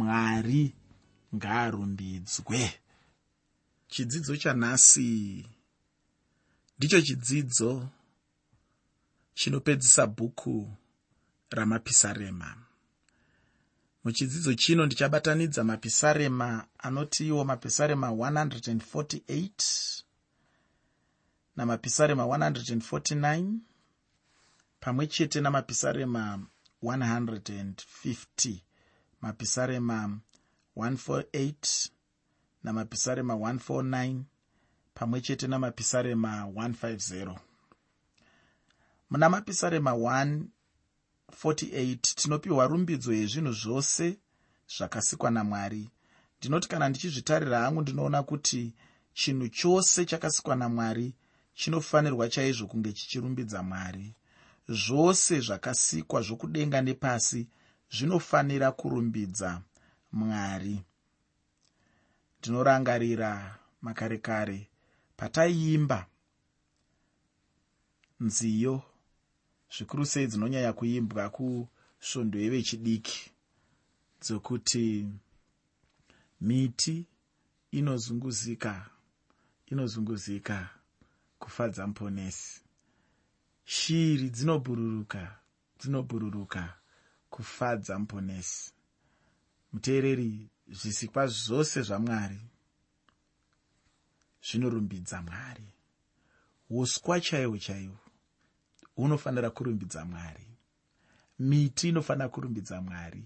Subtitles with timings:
[0.00, 0.74] mwari
[1.36, 2.80] ngaarumbidzwe.
[3.88, 5.10] Chidzidzo chanhasi
[6.76, 7.88] ndicho chidzidzo
[9.34, 10.76] chinopedzisa bhuku
[11.50, 12.50] ramapisarema.
[14.04, 20.02] Muchidzidzo chino ndichabatanidza mapisarema anoti iwo mapisarema 148
[21.56, 23.58] namapisarema 149
[24.80, 26.46] pamwe chete namapisarema
[26.82, 28.69] 150
[29.20, 30.18] mapisarema
[30.76, 31.90] 148
[32.62, 34.22] namapisarema 149
[34.94, 37.38] pamwe chete namapisarema 150
[39.10, 44.18] muna mapisarema 148 tinopiwa rumbidzo yezvinhu zvose
[44.76, 45.90] zvakasikwa namwari.
[46.38, 48.74] Ndinoti kana ndichizvitarira hangu ndinoona kuti
[49.12, 51.14] chinhu chose chakasikwa namwari
[51.54, 54.14] chinofanirwa chaizvo kunge chichirumbidza mwari.
[54.68, 57.48] Zvose zvakasikwa zvokudenga nepasi
[57.90, 59.62] zvinofanira kurumbidza
[60.12, 60.82] mwari.
[62.38, 64.68] Ndinorangarira makare kare
[65.16, 66.06] pataiimba
[68.20, 68.82] nziyo
[69.74, 73.30] zvikuru sei dzinonyanya kuimbwa kusvondo yevechidiki
[74.22, 75.08] dzokuti
[76.40, 77.06] miti
[77.70, 78.90] inozunguzika
[79.66, 80.56] inozunguzika
[81.38, 82.60] kufadza muponesi
[83.64, 85.22] shiri dzinobhururuka
[85.78, 86.79] dzinobhururuka
[87.40, 88.72] kufadza muponesi
[89.72, 92.40] muteereri zvisikwa zvose zvamwari
[94.46, 95.68] zvinorumbidza mwari.
[96.70, 97.98] Uswa chaihwo chaihwo
[98.96, 100.46] hunofanira kurumbidza mwari.
[101.38, 103.24] Miti inofanira kurumbidza mwari.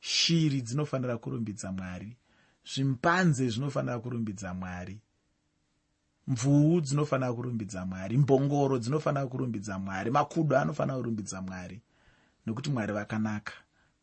[0.00, 2.16] Shiri dzinofanira kurumbidza mwari.
[2.64, 5.00] Zvimpanze zvinofanira kurumbidza mwari.
[6.26, 8.16] Mvuu dzinofanira kurumbidza mwari.
[8.18, 10.10] Mbongoro dzinofanira kurumbidza mwari.
[10.10, 11.82] Makudo anofanira kurumbidza mwari
[12.50, 13.52] nokuti mwari vakanaka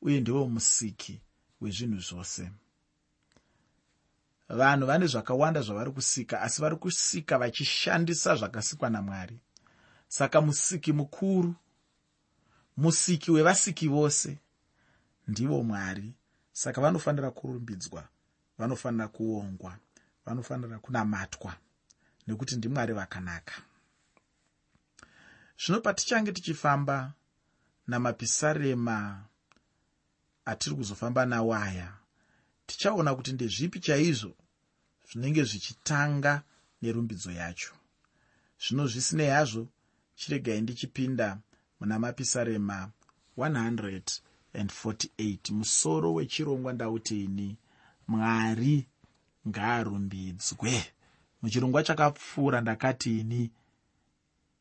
[0.02, 1.22] uye ndivo musiki
[1.62, 2.52] wezvinhu zvose.
[4.50, 9.40] Vanhu vane zvakawanda zvavari kusika asi vari kusika vachishandisa zvakasikwa namwari.
[10.08, 11.56] Saka musiki mukuru
[12.78, 14.38] musiki wevasiki vose
[15.28, 16.14] ndivo mwari.
[16.52, 18.08] Saka vanofanira kurumbidzwa
[18.58, 19.78] vanofanira kuongwa
[20.26, 21.54] vanofanira kunamatwa
[22.28, 23.54] nekuti ndimwari vakanaka.
[25.60, 27.14] Zvino patichange tichifamba
[27.88, 29.26] namapisarema
[30.46, 31.94] atiri kuzofamba nawo aya
[32.66, 34.36] tichaona kuti ndezvipi chaizvo
[35.12, 36.42] zvinenge zvichitanga
[36.82, 37.74] nerumbidzo yacho.
[38.62, 39.68] Zvino zvisinei hazvo
[40.16, 41.38] chiregai ndichipinda
[41.80, 42.92] muna mapisarema
[43.38, 47.58] 148 musoro wechirongwa ndautini
[48.08, 48.88] mwari
[49.48, 50.94] ngaarumbidzwe.
[51.42, 53.52] Muchirongwa chakapfuura ndakatini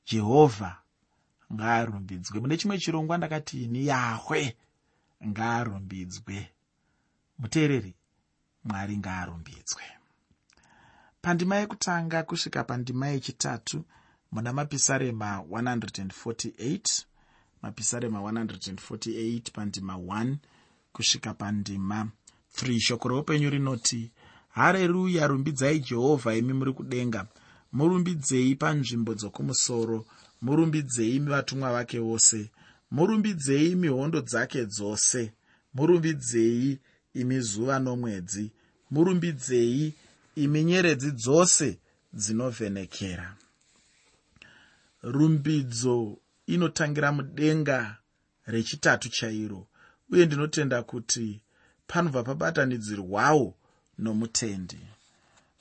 [0.07, 0.83] jehovha
[1.53, 4.57] ngaarumbidzwe mune chimwe chirongwa ndakatini yahwe
[5.27, 6.51] ngaarumbidzwe
[7.39, 7.95] muteereri
[8.65, 9.83] mwari ngaarumbidzwe
[11.23, 13.85] pandima yekutanga kusvika pandima yechitatu
[14.33, 17.05] muna mapisarema 148
[17.63, 20.37] mapisarema 148 pandima 1
[20.93, 22.09] kusvika pandima
[22.57, 24.13] 3 shoko reupenyu rinoti
[24.57, 27.27] hareruya rumbidzai jehovha imi muri kudenga.
[27.73, 30.07] Murumbidzei panzvimbo dzokumusoro
[30.43, 32.51] murumbidzei vatumwa vake vose.
[32.91, 35.33] Murumbidzei mihondo dzake dzose.
[35.75, 36.79] Murumbidzei
[37.15, 38.51] imi zuva nomwedzi.
[38.91, 39.95] Murumbidzei
[40.37, 41.79] imi nyeredzi dzose
[42.13, 43.37] dzinovhenekera.
[45.03, 47.97] Rumbidzo inotangira mudenga
[48.47, 49.67] rechitatu chairo
[50.11, 51.41] uye ndinotenda kuti
[51.87, 53.55] panobva pabatanidzirwawo
[53.99, 54.79] nomutendi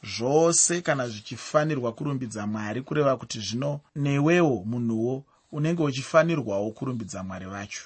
[0.06, 7.84] zvose kana zvichifanirwa kurumbidza mwari kureva kuti zvino newewo munhuwo unenge uchifanirwawo kurumbidza mwari vacho.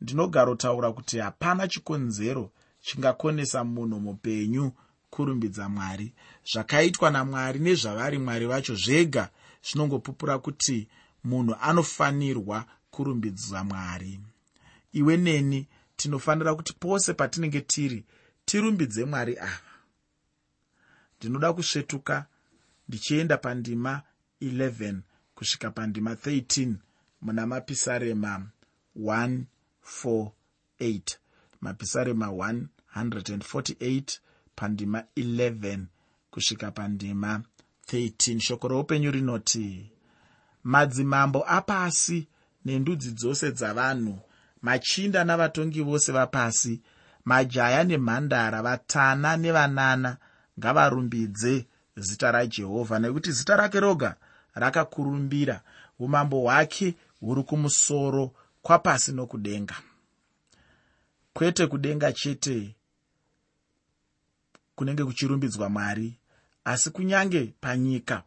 [0.00, 2.50] Ndinogarotaura kuti hapana chikonzero
[2.80, 4.72] chingakonesa munhu mupenyu
[5.10, 6.12] kurumbidza mwari.
[6.52, 9.28] Zvakaitwa namwari nezvavari mwari vacho zvega
[9.64, 10.88] zvinongopupura kuti
[11.24, 14.20] munhu anofanirwa kurumbidza mwari.
[14.92, 18.04] Iwe neni tinofanira kuti pose patinenge tiri
[18.44, 19.71] tirumbidze mwari ava
[21.22, 22.26] ndinoda kusvetuka
[22.88, 24.02] ndichienda pandima
[24.40, 25.00] 11
[25.34, 26.74] kusvika pandima 13
[27.20, 28.46] muna mapisarema
[28.96, 31.00] 148
[31.60, 34.18] mapisarema 148
[34.54, 35.84] pandima 11
[36.30, 37.42] kusvika pandima
[37.92, 39.90] 13 shoko roupenyu rinoti
[40.64, 42.28] madzimambo apasi
[42.64, 44.20] nendudzi dzose dzavanhu
[44.62, 46.82] machinda navatongi vose vapasi
[47.24, 50.16] majaya nemhandara vatana nevanana
[50.58, 51.66] ngavarumbidze
[51.96, 54.16] zita rajehovha nekuti zita rake roga
[54.54, 55.62] rakakurumbira.
[55.98, 59.74] Umambo hwake huri kumusoro kwapasi nokudenga.
[61.32, 62.74] Kwete kudenga chete
[64.74, 66.18] kunenge kuchirumbidzwa mwari
[66.64, 68.22] asi kunyange panyika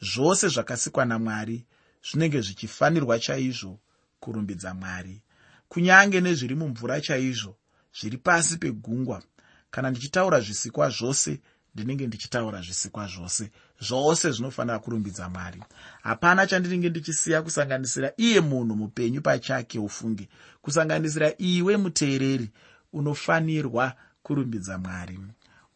[0.00, 1.66] zvose zvakasikwa namwari
[2.10, 3.78] zvinenge zvichifanirwa chaizvo
[4.20, 5.22] kurumbidza mwari.
[5.68, 7.56] Kunyange nezviri mumvura chaizvo
[8.00, 9.22] zviri pasi pegungwa
[9.70, 11.40] kana ndichitaura zvisikwa zvose
[11.74, 13.50] ndinenge ndichitaura zvisikwa zvose.
[13.80, 15.62] Zvose zvinofanira kurumbidza mwari.
[16.02, 20.28] Hapana chandinenge ndichisiya kusanganisira iye munhu mupenyu pachake ufunge.
[20.62, 22.50] Kusanganisira iwe muteereri
[22.92, 23.92] unofanirwa
[24.22, 25.18] kurumbidza mwari.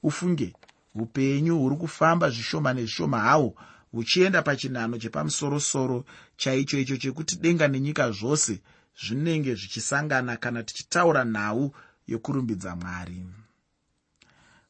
[0.03, 0.53] Ufunge
[0.95, 3.55] upenyu huri kufamba zvishoma nezvishoma hawo
[3.93, 6.05] huchienda pachinhano chepamusorosoro
[6.37, 8.61] chaicho icho chekuti denga nenyika zvose
[9.03, 11.75] zvinenge zvichisangana kana tichitaura nhau
[12.07, 13.27] yokurumbidza mwari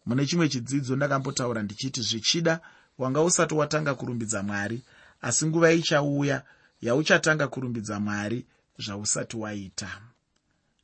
[0.07, 2.61] mune chimwe chidzidzo ndakambotaura ndichiti zvichida
[2.99, 4.83] wanga usati watanga kurumbidza mwari
[5.21, 6.43] asi nguva ichauya
[6.81, 8.47] yauchatanga kurumbidza mwari
[8.79, 10.01] zvausati waita.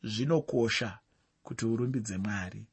[0.04, 0.98] Zvinokosha
[1.42, 2.64] kuti urumbidze mwari.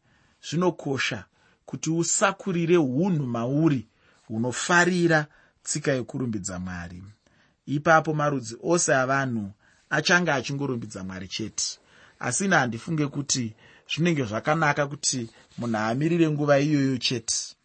[0.49, 1.25] Zvinokosha
[1.65, 3.87] kuti usakurire unhu mauri
[4.27, 5.27] hunofarira
[5.63, 7.03] tsika yekurumbidza mwari.
[7.65, 9.51] Ipapo marudzi ose avanhu
[9.89, 11.79] achange achingorumbidza mwari chete.
[12.19, 13.55] Asi ine handifunge kuti
[13.89, 17.55] zvinenge zvakanaka kuti munhu amirire nguva iyoyo chete.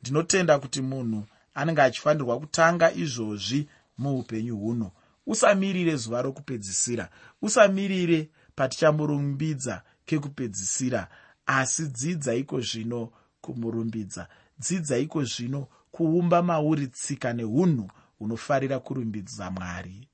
[0.00, 3.68] Ndinotenda kuti munhu anenge achifanirwa kutanga izvozvi
[3.98, 4.90] muupenyu huno.
[5.26, 7.10] Usamirire zuva rokupedzisira.
[7.42, 11.08] Usamirire patichamborumbidza kekupedzisira
[11.46, 14.28] asi dzidza iko zvino kumurumbidza?
[14.58, 20.08] Dzidza iko zvino kuumba mauri tsika neunhu hunofarira kurumbidza mwari?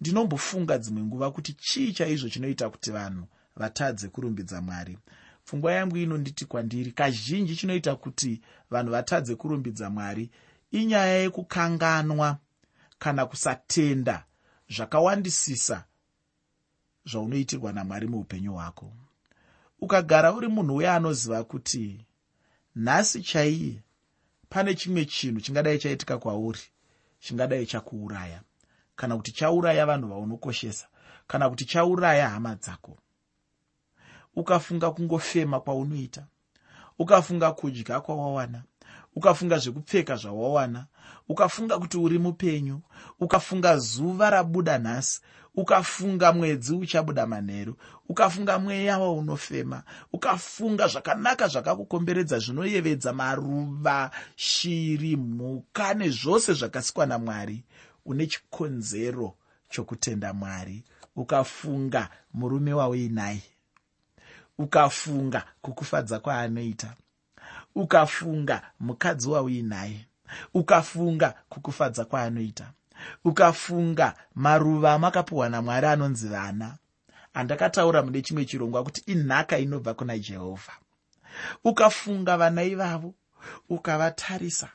[0.00, 3.26] Ndinombofunga dzimwe nguva kuti chii chaizvo chinoita kuti vanhu
[3.56, 4.98] vatadze kurumbidza mwari.
[5.44, 8.40] Pfungwa yangu inonditi kwandiri kazhinji chinoita kuti
[8.70, 10.30] vanhu vatadze kurumbidza mwari
[10.70, 12.38] inyaya yekukanganwa
[12.98, 14.24] kana kusatenda
[14.70, 15.84] zvakawandisisa
[17.10, 18.92] zvaunoitirwa namwari muupenyu hwako.
[19.80, 22.06] Ukagara uri munhu uye anoziva kuti
[22.76, 23.82] nhasi chaiye
[24.48, 26.60] pane chimwe chinhu chingadai chaitika kwauri
[27.20, 28.40] chingadai chakuuraya
[28.96, 30.86] kana kuti chauraya vanhu vaunokoshesa
[31.26, 32.98] kana kuti chauraya hama dzako
[34.36, 36.26] ukafunga kungofema kwaunoita
[36.98, 38.62] ukafunga kudya kwawawana
[39.16, 40.86] ukafunga zvekupfeka zvawawana
[41.28, 42.80] ukafunga kuti uri mupenyu
[43.20, 45.20] ukafunga zuva rabuda nhasi
[45.54, 47.76] ukafunga mwedzi uchabuda manheru
[48.08, 49.82] ukafunga mweya waunofema
[50.12, 57.64] ukafunga zvakanaka zvakakukomberedza zvinoyevedza maruva shiri mhuka nezvose zvakasikwa namwari
[58.04, 59.36] une chikonzero
[59.72, 60.84] chokutenda mwari.
[61.16, 63.42] Ukafunga murume wauinaye
[64.66, 66.94] ukafunga kukufadza kwaanoita.
[67.74, 70.06] Ukafunga mukadzi wauinaye
[70.54, 72.72] ukafunga kukufadza kwaanoita.
[73.24, 76.76] Ukafunga maruva amakapiwa namwari anonzi vana.
[77.34, 80.72] Andakataura mune chimwe chirongwa kuti inhaka inobva kuna jehovha.
[81.64, 83.14] Ukafunga vana ivavo
[83.68, 84.68] ukavatarisa.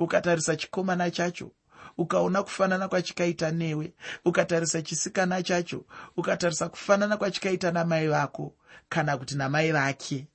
[0.00, 1.50] Ukatarisa chikomana chacho
[1.98, 3.92] ukaona kufanana kwachikaita newe
[4.24, 5.84] ukatarisa chisikana chacho
[6.16, 8.54] ukatarisa kufanana kwachikaita namai vako
[8.88, 10.26] kana kuti namai vake.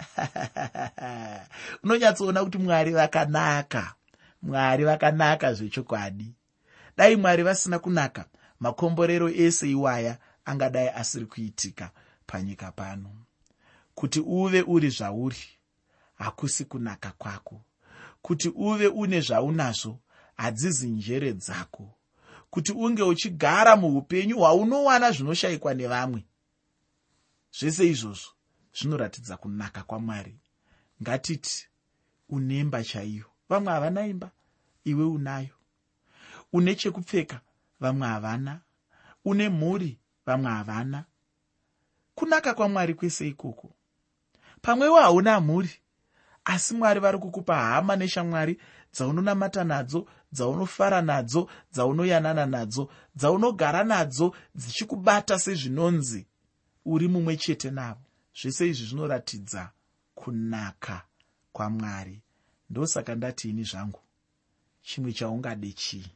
[1.84, 3.94] Unonyatsoona kuti mwari vakanaka.
[4.42, 6.34] Mwari vakanaka zvechokwadi.
[6.96, 8.24] Dai mwari vasina kunaka
[8.60, 11.90] makomborero ese iwaya angadai asiri kuitika
[12.26, 13.10] panyika pano.
[13.94, 15.44] Kuti uve uri zvauri
[16.14, 17.60] hakusi kunaka kwako.
[18.22, 19.98] Kuti uve une zvaunazvo
[20.40, 21.94] hadzizi njere dzako
[22.50, 26.24] kuti unge uchigara muupenyu hwaunowana zvinoshayikwa nevamwe.
[27.58, 28.30] Zvese izvozvo
[28.76, 30.38] zvinoratidza kunaka kwamwari.
[31.02, 31.68] Ngatiti
[32.28, 33.24] unemba chaiyo.
[33.48, 34.30] Vamwe havana imba
[34.84, 35.54] iwe unayo.
[36.52, 37.40] Une chekupfeka
[37.80, 38.60] vamwe havana.
[39.24, 41.04] Une mhuri vamwe havana.
[42.14, 43.72] Kunaka kwamwari kwese ikoko.
[44.62, 45.80] Pamwewo hauna mhuri
[46.44, 48.60] asi mwari vari kukupa hama neshamwari
[48.94, 56.26] dzaunonamata nadzo dzaunofara nadzo dzaunoyanana nadzo dzaunogara nadzo dzichikubata sezvinonzi
[56.84, 58.04] uri mumwe chete navo.
[58.34, 59.70] Zvese izvi zvinoratidza
[60.14, 61.02] kunaka
[61.52, 62.22] kwamwari.
[62.70, 64.00] Ndosaka ndati ini zvangu
[64.82, 66.06] chimwe chaungade chii?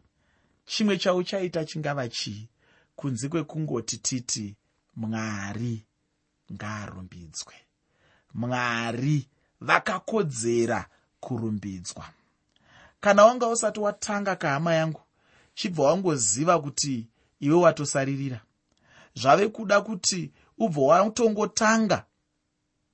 [0.67, 2.49] Chimwe chauchaita chingava chii?
[2.97, 4.57] Kunze kwekungoti titi
[4.97, 5.87] mwari
[6.53, 7.55] ngaarumbidzwe.
[8.35, 9.29] Mwari
[9.61, 10.87] vakakodzera
[11.21, 12.05] kurumbidzwa
[13.05, 15.01] kana wanga usati watanga kahama yangu
[15.55, 17.07] chibva wangoziva kuti
[17.41, 18.41] iwe watosaririra.
[19.15, 22.05] Zvave kuda kuti ubva watongotanga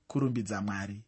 [0.07, 1.01] kurumbidza mwari.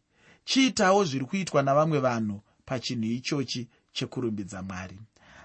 [0.44, 5.00] Chiitawo zviri kuitwa navamwe vanhu pachinhu ichochi chekurumbidza mwari.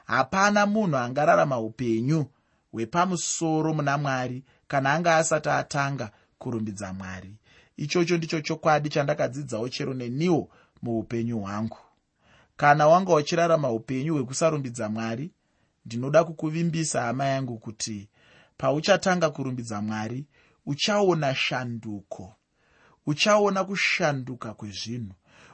[0.06, 2.26] Hapana munhu angararama upenyu
[2.72, 7.36] hwepamusoro muna mwari kana anga asati atanga kurumbidza mwari.
[7.78, 10.50] Ichocho ndicho chokwadi chandakadzidzawo chero neniwo
[10.82, 11.78] muupenyu hwangu
[12.60, 15.32] kana wanga uchirarama upenyu hwekusarumbidza mwari
[15.86, 18.10] ndinoda kukuvimbisa hama yangu kuti
[18.58, 20.26] pauchatanga kurumbidza mwari
[20.66, 22.34] uchaona shanduko.
[23.06, 25.14] Uchaona kushanduka kwezvinhu.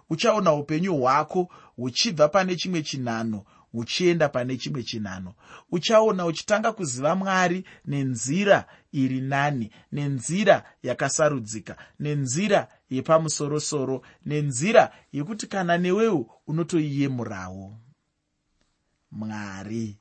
[0.09, 3.43] Uchaona upenyu hwako huchibva pane chimwe chinhano
[3.75, 5.33] huchienda pane chimwe chinhano.
[5.71, 16.21] Uchaona uchitanga kuziva mwari nenzira iri nani nenzira yakasarudzika nenzira yepamusorosoro nenzira yekuti kana newewo
[16.47, 17.77] unotoiyemurawo.
[19.11, 19.97] Mwari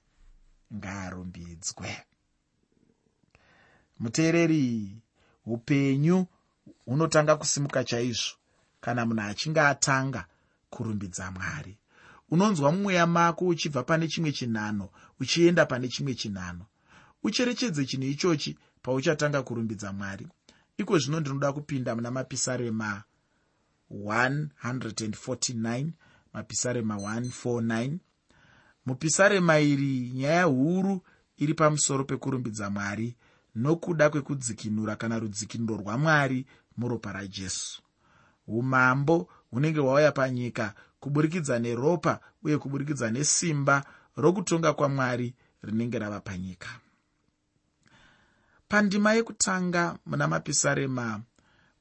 [0.74, 1.96] ngaarumbidzwe.
[3.98, 4.96] Muteereri
[5.46, 6.26] upenyu
[6.86, 8.36] hunotanga kusimuka chaizvo
[8.80, 10.26] kana munhu achinge atanga
[10.70, 11.78] kurumbidza mwari
[12.30, 14.88] unonzwa mumweya mako uchibva pane chimwe chinhano
[15.20, 16.66] uchienda pane chimwe chinhano.
[17.22, 20.28] Ucherechedze chinhu ichochi pauchatanga kurumbidza mwari.
[20.78, 23.02] Iko zvino ndinoda kupinda muna mapisarema
[23.90, 25.90] 149
[26.32, 27.98] mapisarema 149
[28.86, 31.00] mupisarema iri nyaya huru
[31.36, 33.16] iri pamusoro pekurumbidza mwari
[33.54, 37.82] nokuda kwekudzikinura kana rudzikinuro rwamwari muropa rajesu.
[38.46, 40.74] Umambo hunenge hwauya panyika
[41.04, 43.84] kuburikidza neropa uye kuburikidza nesimba
[44.16, 46.68] rokutonga kwamwari rinenge rava panyika.
[48.68, 51.22] Pandima yekutanga muna mapisarema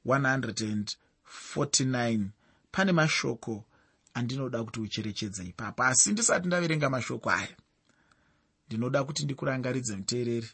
[0.06, 2.26] 149
[2.70, 3.64] pane mashoko
[4.14, 7.56] andinoda kuti ucherechedze ipapo asi ndisati ndaverenga mashoko aya
[8.66, 10.48] ndinoda kuti ndikurangaridze muteereri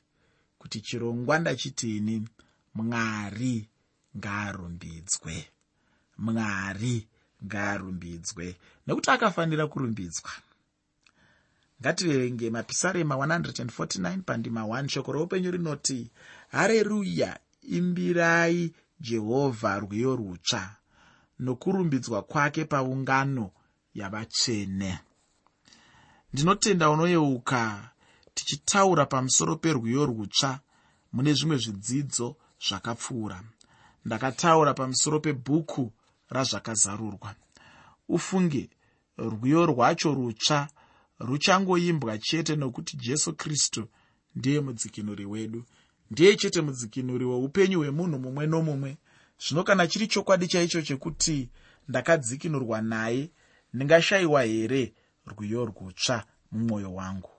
[0.59, 2.29] kuti chirongwa ndachitini.
[2.75, 3.69] Mwari
[4.17, 5.49] ngaarumbidzwe.
[6.19, 7.09] Mwari
[7.45, 8.57] ngaarumbidzwe.
[8.87, 10.31] Nekuti akafanira kurumbidzwa.
[11.81, 16.11] Ngatirerenge mapisarema 149 pandima 1 shoko roupenyu rinoti
[16.49, 20.77] hareruya imbirai jehovha rwiyo rutsva.
[21.39, 23.51] Nokurumbidzwa kwake paungano
[23.95, 24.99] yavatsvene.
[26.33, 27.91] Ndinotenda unoyeuka
[28.35, 30.61] tichitaura pamusoro perwiyo rutsva
[31.13, 33.43] mune zvimwe zvidzidzo zvakapfuura.
[34.05, 35.93] Ndakataura pamusoro pebhuku
[36.31, 37.35] razvakazarurwa.
[38.09, 38.71] Ufunge
[39.19, 40.69] rwiyo rwacho rutsva
[41.19, 43.89] ruchangoimbwa chete nokuti jesu kristu
[44.35, 45.65] ndiye mudzikinuri wedu.
[46.11, 48.97] Ndiye chete mudzikinuri weupenyu hwemunhu mumwe nomumwe.
[49.39, 51.49] Zvino kana chiri chokwadi chaicho chekuti
[51.89, 53.31] ndakadzikinurwa naye
[53.75, 54.95] ndingashayiwa here
[55.27, 57.31] rwiyo rwutsva mumwoyo wangu?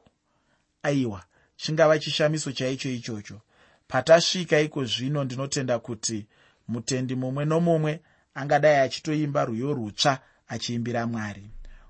[0.84, 1.24] Aiwa
[1.56, 3.42] chingava chishamiso chaicho ichocho.
[3.88, 6.28] Patasvika iko zvino ndinotenda kuti
[6.68, 8.02] mutendi mumwe nomumwe
[8.34, 11.50] angadai achitoimba rwiyo rutsva achiimbira mwari.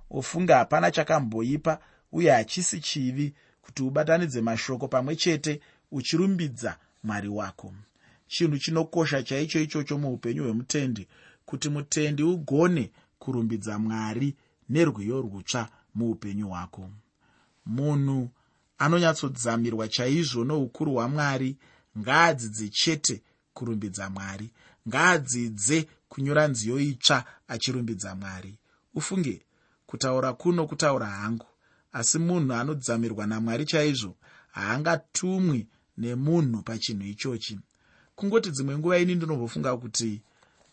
[0.09, 1.79] Ufunga hapana chakamboipa
[2.11, 7.73] uye hachisi chivi kuti ubatanidze mashoko pamwe chete uchirumbidza mwari wako.
[8.27, 11.07] Chinhu chinokosha chaicho ichocho muupenyu hwemutendi
[11.45, 14.35] kuti mutendi ugone kurumbidza mwari
[14.69, 16.89] nerwiyo rutsva muupenyu hwako.
[17.65, 18.29] Munhu
[18.77, 21.57] anonyatsodzizamirwa chaizvo noukuru hwamwari
[21.99, 23.21] ngaadzidze chete
[23.53, 24.49] kurumbidza mwari
[24.87, 28.57] ngaadzidze kunyora nziyo itsva achirumbidza mwari.
[28.95, 29.45] Ufunge
[29.85, 31.45] kutaura kuno kutaura hangu
[31.93, 34.15] asi munhu anodzamirwa namwari chaizvo
[34.51, 37.59] haangatumwi nemunhu pachinhu ichochi.
[38.15, 40.21] Kungoti dzimwe nguva ini ndinombofunga kuti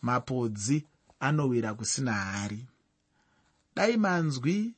[0.01, 0.85] mapodzi
[1.19, 2.65] anowira kusina hari.
[3.75, 4.73] Dai manzwi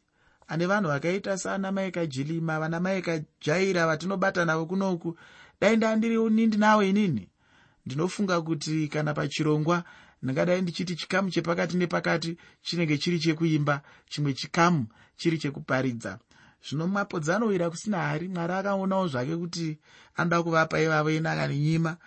[0.47, 5.17] ane vanhu vakaita saana maikajilima vana maikajaira vatinobata navo kunoku
[5.61, 7.27] dai ndandiri unindi nawo inini?
[7.85, 9.83] Ndinofunga kuti kana pachirongwa
[10.23, 14.85] ndingadai ndichiti chikamu chepakati nepakati chinenge chiri chekuimba chimwe chikamu
[15.17, 16.19] chiri chekuparidza.
[16.69, 19.77] Zvino mapodzi anowira kusina hari mwari akaonawo zvake kuti
[20.15, 21.97] anoda kuvapa ivavo inaka nenyima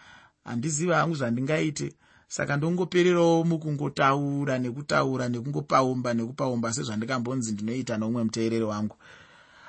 [0.45, 1.93] handiziva hangu zvandingaite.
[2.29, 8.97] Saka ndongopererawo mukungotaura nekutaura nekungopaumba nekupaumba sezvandikambonzi ndinoita noumwe muteereri wangu.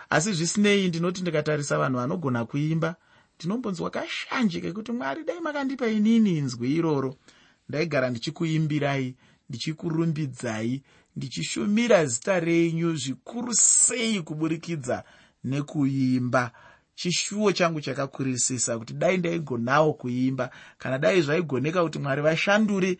[0.10, 2.96] Asi zvisinei ndinoti ndikatarisa vanhu vanogona kuimba
[3.36, 7.16] ndinombonzwa kashanje kekuti mwari dai makandipa inini inzwi iroro
[7.70, 9.16] ndaigara ndichikuimbirai
[9.50, 10.84] ndichikurumbidzai
[11.16, 15.04] ndichishumira zita renyu zvikuru sei kuburikidza
[15.44, 16.52] nekuimba.
[16.96, 20.50] Chishuwo changu chakakurisisa kuti dai ndaigonawo kuimba.
[20.78, 22.98] Kana dai zvaigoneka kuti mwari vashandure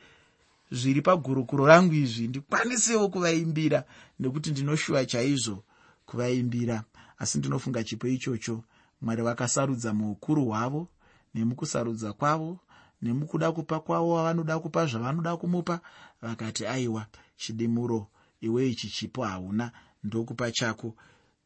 [0.72, 3.84] zviri pagurukuro rangu izvi ndikwanisewo kuvaimbira
[4.20, 5.64] nekuti ndinoshuwa chaizvo
[6.06, 6.84] kuvaimbira.
[7.18, 8.64] Asi ndinofunga chipo ichocho
[9.02, 10.88] mwari vakasarudza muukuru hwavo
[11.36, 12.60] nemukusarudza kwavo
[13.02, 15.80] nemukuda kupa kwavo wavanoda kupa zvavanoda kumupa
[16.22, 18.08] vakati aiwa chidimuro
[18.42, 19.72] iwe ichi chipo hauna
[20.04, 20.96] ndokupa chako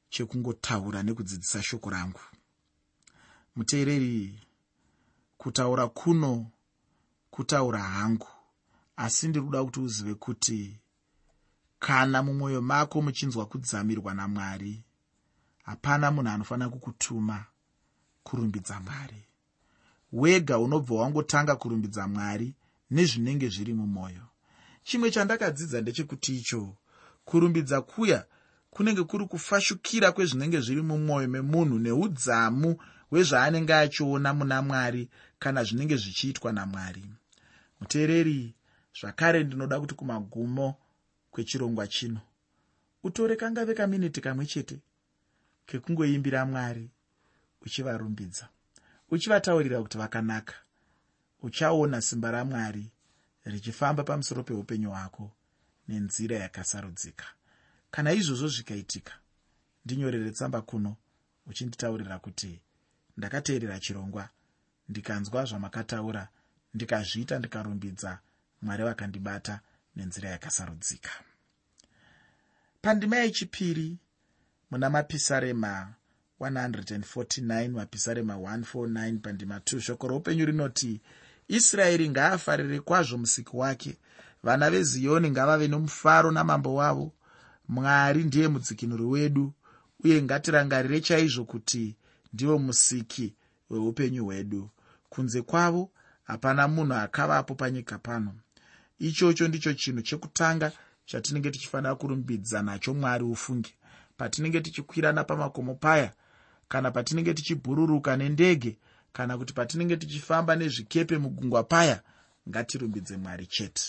[0.09, 2.19] chekungotaura nekudzidzisa shoko rangu.
[3.55, 4.39] Muteereri
[5.37, 6.51] kutaura kuno
[7.31, 8.27] kutaura hangu
[8.95, 10.79] asi ndiri kuda kuti uzive kuti
[11.79, 14.83] kana mumwoyo mako muchinzwa kudzamirwa namwari
[15.63, 17.45] hapana munhu anofanira kukutuma
[18.23, 19.28] kurumbidza mwari
[20.11, 22.53] wega unobva wangotanga kurumbidza mwari
[22.91, 24.25] nezvinenge zviri mumwoyo.
[24.83, 26.75] Chimwe chandakadzidza ndechekuti icho
[27.25, 28.25] kurumbidza kuya
[28.69, 32.77] kunenge kuri kufashukira kwezvinenge zviri mumwoyo memunhu neudzamu
[33.09, 37.03] hwezvaanenge achiona muna mwari kana zvinenge zvichiitwa namwari
[37.79, 38.55] muteereri
[38.99, 40.75] zvakare ndinoda kuti kumagumo
[41.31, 42.21] kwechirongwa chino
[43.03, 44.79] utore kangave kaminiti kamwe chete
[45.65, 46.89] kekungoimbira mwari
[47.61, 48.49] uchivarumbidza
[49.11, 50.53] uchivataurira kuti vakanaka
[51.41, 52.91] uchaona simba ramwari
[53.45, 55.31] richifamba pamusoro peupenyu hwako
[55.87, 57.25] nenzira yakasarudzika.
[57.91, 59.13] Kana izvozvo zvikaitika
[59.85, 60.95] ndinyorere tsamba kuno
[61.47, 62.61] uchinditaurira kuti
[63.17, 64.29] ndakateerera chirongwa
[64.89, 66.27] ndikanzwa zvamakataura
[66.73, 68.19] ndikazviita ndikarumbidza
[68.61, 69.59] mwari vakandibata
[69.95, 71.09] nenzira yakasarudzika.
[72.81, 73.97] Pandima yechipiri
[74.71, 75.93] muna mapisarema
[76.39, 81.01] 149 mapisarema 149 pandima 2 shoko roupenyu rinoti
[81.47, 83.97] israeri ngaafarire kwazvo musiki wake.
[84.43, 87.11] Vana veziyoni ngavave nomufaro namambo wavo.
[87.67, 89.53] Mwari ndiye mudzikinuri wedu
[90.03, 91.95] uye ngatirangarire chaizvo kuti
[92.33, 93.33] ndivo musiki
[93.69, 94.69] weupenyu hwedu.
[95.09, 95.91] Kunze kwavo
[96.23, 98.35] hapana munhu akavapo panyika pano.
[98.99, 100.71] Ichocho ndicho chinhu chekutanga
[101.05, 103.73] chatinenge tichifanira kurumbidza nacho mwari ufunge.
[104.17, 106.13] Patinenge tichikwirana pamakomo paya
[106.69, 108.77] kana patinenge tichibhururuka nendege
[109.13, 112.01] kana kuti patinenge tichifamba nezvikepe mugungwa paya
[112.49, 113.81] ngatirumbidze mwari chete.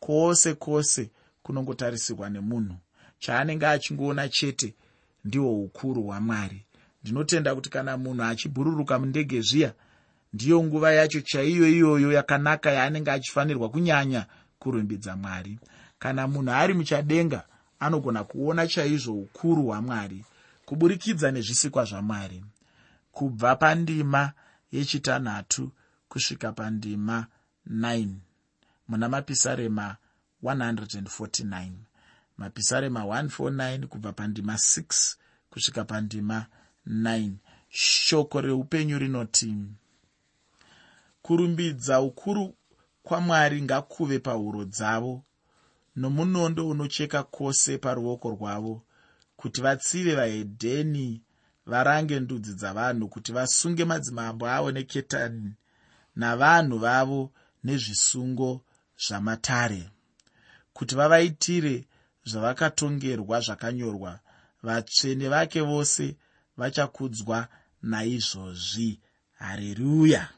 [0.00, 1.10] Kwose kwose
[1.42, 2.76] kunongotarisirwa nemunhu.
[3.18, 4.74] Chaanenge achingoona chete
[5.24, 6.64] ndihwo ukuru hwamwari.
[7.02, 9.72] Ndinotenda kuti kana munhu achibhururuka mundege zviya
[10.32, 14.26] ndiyo nguva yacho chaiyo iyoyo yakanaka yaanenge achifanirwa kunyanya
[14.58, 15.58] kurumbidza mwari.
[15.98, 17.44] Kana munhu ari muchadenga
[17.80, 20.24] anogona kuona chaizvo ukuru hwamwari
[20.66, 22.44] kuburikidza nezvisikwa zvamwari
[23.12, 24.32] kubva pandima
[24.72, 25.72] yechitanhatu
[26.08, 27.26] kusvika pandima
[27.70, 28.08] 9
[28.88, 29.96] muna mapisarema
[30.42, 31.70] 149
[32.36, 35.16] mapisarema 149 kubva pandima 6
[35.50, 36.46] kusvika pandima
[36.88, 37.30] 9
[37.68, 39.56] shoko reupenyu rinoti
[41.22, 42.54] kurumbidza ukuru
[43.02, 45.24] kwamwari ngakuve pahuro dzavo
[45.96, 48.82] nomunondo unocheka kwose paruoko rwavo
[49.44, 51.22] kuti vatsive vahedheni
[51.66, 55.52] varange ndudzi dzavanhu kuti vasunge madzimambo avo neketani
[56.16, 57.32] navanhu vavo
[57.64, 58.50] nezvisungo
[59.04, 59.82] zvamatare
[60.72, 61.84] kuti vavaitire
[62.24, 64.20] zvavakatongerwa zvakanyorwa.
[64.62, 66.16] Vatsvene vake vose
[66.56, 67.48] vachakudzwa
[67.82, 69.00] naizvozvi.
[69.34, 70.28] Hareruya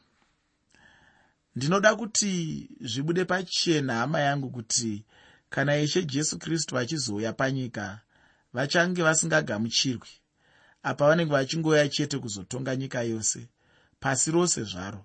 [1.57, 2.33] ndinoda kuti
[2.81, 5.05] zvibude pachena hama yangu kuti
[5.51, 8.01] kana ishe jesu kristu vachizouya panyika
[8.57, 10.09] vachange vasingagamuchirwi
[10.83, 13.49] apa vanenge vachingouya chete kuzotonga nyika yose
[14.01, 15.05] pasi rose zvaro.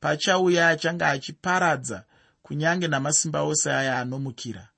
[0.00, 2.04] Pachauya achange achiparadza
[2.42, 4.68] kunyange namasimba ose aya anomukira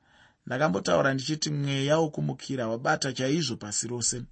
[0.47, 4.23] ndakambotaura ndichiti mweya wokumukira wabata chaizvo pasi rose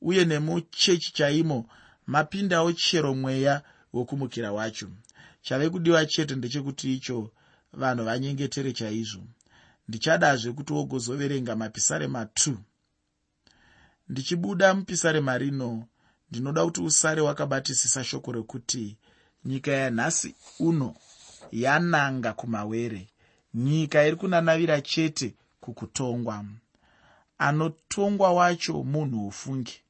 [0.00, 1.68] uye nemuchechi chaimo
[2.06, 4.88] mapindawo chero mweya wokumukira wacho.
[5.42, 7.30] Chave kudiwa chete ndechekuti icho
[7.72, 9.22] vanhu vanyengetere chaizvo.
[9.88, 12.54] Ndichadazve kuti wogozoverenga mapisarema 2
[14.08, 15.84] ndichibuda mupisarema rino
[16.30, 18.96] ndinoda kuti usare wakabatisisa shoko rekuti
[19.44, 20.94] nyika yanhasi uno
[21.52, 23.08] yananga kumawere.
[23.54, 26.44] Nyika iri kunanavira chete kukutongwa.
[27.38, 29.80] Anotongwa wacho munhu ufungi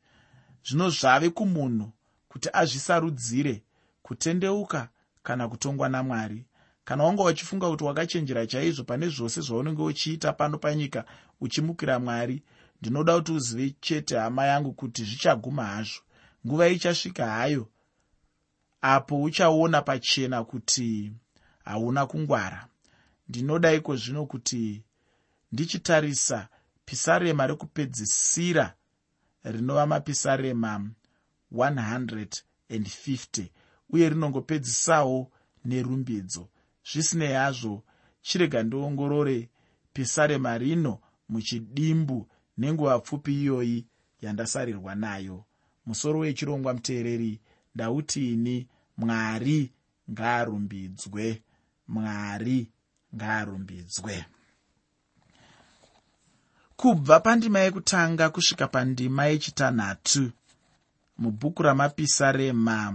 [0.66, 1.92] zvino zvave kumunhu
[2.28, 3.62] kuti azvisarudzire
[4.02, 4.88] kutendeuka
[5.22, 6.44] kana kutongwa namwari.
[6.84, 11.04] Kana wanga uchifunga kuti wakachenjera chaizvo pane zvose zvaunenge uchiita pano panyika
[11.40, 12.42] uchimukira mwari
[12.80, 16.00] ndinoda kuti uzive chete hama yangu kuti zvichaguma hazvo.
[16.46, 17.68] Nguva ichasvika hayo
[18.80, 21.12] apo uchaona pachena kuti
[21.64, 22.68] hauna kungwara.
[23.28, 24.82] Ndinoda iko zvino kuti
[25.52, 26.48] ndichitarisa
[26.84, 28.74] pisarema rekupedzisira
[29.44, 30.90] rinova mapisarema
[31.52, 33.48] 150
[33.90, 35.32] uye rinongopedzisawo
[35.64, 36.48] nerumbidzo.
[36.92, 37.84] Zvisinei hazvo
[38.22, 39.50] chirega ndiongorore
[39.92, 43.86] pisarema rino muchidimbu nenguva pfupi iyoyi
[44.22, 45.44] yandasarirwa nayo.
[45.86, 47.40] Musoro wechirongwa muteereri
[47.74, 48.66] ndauti ini
[48.96, 49.72] mwari
[50.10, 51.42] ngaarumbidzwe
[51.88, 52.70] mwari
[53.14, 54.24] ngaarumbidzwe.
[56.76, 60.30] Kubva pandima yekutanga kusvika pandima yechitanhatu
[61.18, 62.94] mubhuku ramapisarema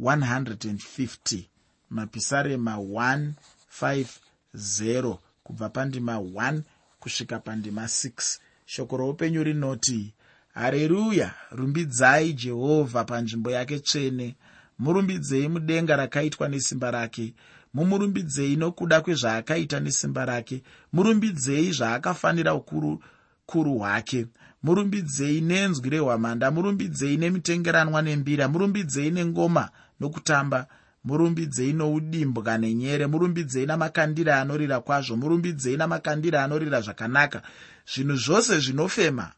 [0.00, 1.44] 150
[1.90, 6.60] mapisarema 150 kubva pandima 1
[7.04, 10.14] kusvika pandima 6 shoko roupenyu rinoti
[10.54, 14.36] hareruya rumbidzai jehovha panzvimbo yake tsvene.
[14.78, 17.34] Murumbidzei mudenga rakaitwa nesimba rake.
[17.74, 20.62] Mumurumbidzei nokuda kwezvaakaita nesimba rake.
[20.92, 23.02] Murumbidzei zvaakafanira ukuru
[23.46, 24.26] kuru hwake.
[24.62, 26.50] Murumbidzei nenzwi rehwamanda.
[26.50, 28.48] Murumbidzei nemitengeranwa nembira.
[28.48, 30.66] Murumbidzei nengoma nokutamba
[31.04, 37.42] murumbidzei noudimbwa nenyere murumbidzei namakandira anorira kwazvo murumbidzei namakandira anorira zvakanaka.
[37.86, 39.32] Zvinhu zvose zvinofema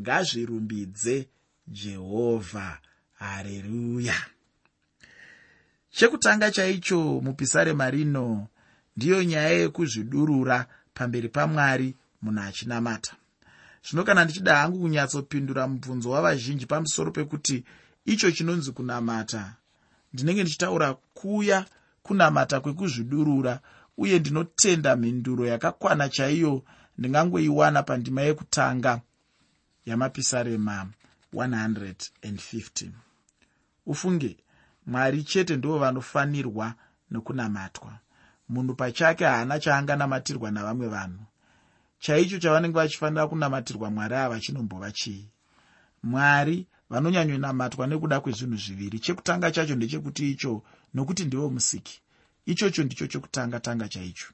[0.00, 1.28] ngazvirumbidze
[1.68, 2.78] jehovha.
[3.12, 4.16] Hareruya
[5.90, 8.48] chekutanga chaicho mupisarema rino
[8.96, 13.14] ndiyo nyaya yekuzvidurura pamberi pamwari munhu achinamata.
[13.86, 17.64] Zvino kana ndichida hangu kunyatsopindura mubvunzo wavazhinji pamusoro pekuti
[18.04, 19.54] icho chinonzi kunamata
[20.12, 21.66] ndinenge ndichitaura kuya
[22.02, 23.60] kunamata kwekuzvidurura
[23.98, 26.64] uye ndinotenda mhinduro yakakwana chaiyo
[26.98, 29.00] ndingangoiwana pandima yekutanga
[29.86, 30.86] yamapisarema
[31.34, 32.88] 150
[33.86, 34.36] ufunge
[34.86, 36.74] mwari chete ndo vanofanirwa
[37.10, 37.98] nekunamatwa
[38.48, 41.24] munhu pachake haana chaanganamatirwa navamwe vanhu.
[41.98, 45.28] Chaicho chavanenge vachifanira kunamatirwa mwari ava chinombova chii
[46.02, 48.98] mwari vanonyanyonamatwa nekuda kwezvinhu zviviri.
[48.98, 50.62] Chekutanga chacho ndechekuti icho
[50.94, 52.00] nokuti ndivo musiki.
[52.46, 54.28] Ichocho ndicho chokutanga tanga chaicho.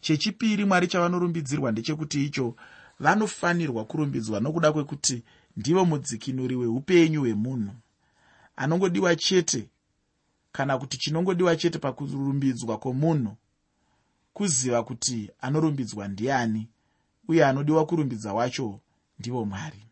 [0.00, 2.56] Chechipiri mwari chavanorumbidzirwa ndechekuti icho
[3.00, 5.22] vanofanirwa kurumbidzwa nokuda kwekuti
[5.56, 7.74] ndivo mudzikinuri weupenyu hwemunhu.
[8.56, 9.68] Anongodiwa chete
[10.52, 13.36] kana kuti chinongodiwa chete pakurumbidzwa kwomunhu
[14.32, 16.68] kuziva kuti anorumbidzwa ndiani
[17.28, 18.80] uye anodiwa kurumbidza wacho
[19.18, 19.86] ndivo mwari.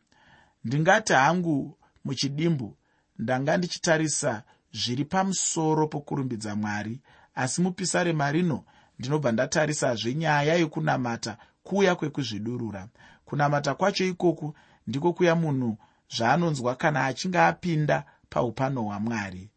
[0.64, 2.76] Ndingati hangu muchidimbu.
[3.18, 7.00] Ndanga ndichitarisa zviri pamusoro pokurumbidza mwari
[7.34, 8.64] asi mupisarema rino
[8.98, 12.88] ndinobva ndatarisazve nyaya yekunamata kuuya kwekuzvidurura.
[13.24, 14.54] Kunamata kwacho ikoku
[14.86, 15.78] ndiko kuya munhu
[16.16, 19.50] zvaanonzwa kana achinge apinda paupano hwamwari.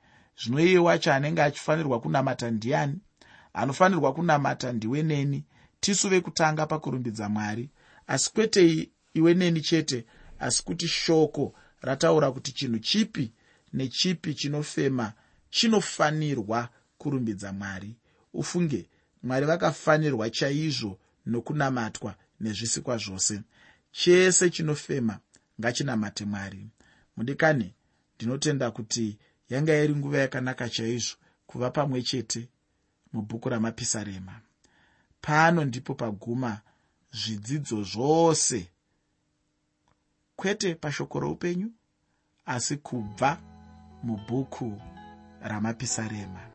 [0.44, 3.00] Zvino iye wacho anenge achifanirwa kunamata ndiani?
[3.54, 5.46] Anofanirwa kunamata ndiwe neni?
[5.80, 7.70] Tisu vekutanga pakurumbidza mwari.
[8.08, 10.06] Asi kwete iwe neni chete
[10.40, 11.54] asi kuti shoko
[11.84, 13.32] rataura kuti chinhu chipi
[13.74, 15.14] nechipi chinofema
[15.50, 17.96] chinofanirwa kurumbidza mwari.
[18.34, 18.90] Ufunge
[19.24, 23.42] mwari vakafanirwa chaizvo nokunamatwa nezvisikwa zvose.
[23.92, 25.20] Chese chinofema
[25.60, 26.70] ngachinamate mwari.
[27.18, 27.74] Mudikani
[28.16, 29.18] ndinotenda kuti
[29.50, 31.16] yanga iri nguva yakanaka chaizvo
[31.48, 32.48] kuva pamwe chete
[33.14, 34.42] mubhuku ramapisarema.
[35.22, 36.62] Pano ndipo paguma
[37.12, 38.68] zvidzidzo zvose
[40.36, 41.72] kwete pashoko roupenyu
[42.46, 43.38] asi kubva
[44.04, 44.82] mubhuku
[45.42, 46.50] ramapisarema